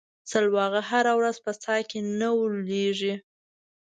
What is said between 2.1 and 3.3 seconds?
نه ولېږي.